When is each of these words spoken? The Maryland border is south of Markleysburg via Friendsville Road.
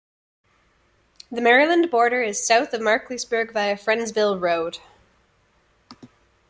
The 1.31 1.41
Maryland 1.41 1.91
border 1.91 2.23
is 2.23 2.43
south 2.43 2.73
of 2.73 2.81
Markleysburg 2.81 3.51
via 3.53 3.75
Friendsville 3.75 4.41
Road. 4.41 4.79